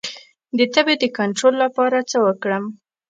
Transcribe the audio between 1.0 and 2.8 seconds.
د کنټرول لپاره باید څه وکړم؟